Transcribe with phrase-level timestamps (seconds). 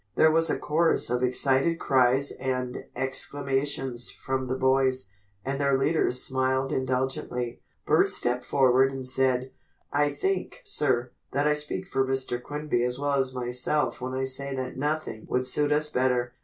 [0.15, 5.09] There was a chorus of excited cries and exclamations from the boys,
[5.45, 7.61] and their leaders smiled indulgently.
[7.85, 9.51] Bert stepped forward and said:
[9.93, 12.41] "I think, sir, that I speak for Mr.
[12.41, 16.33] Quinby as well as myself when I say that nothing would suit us better."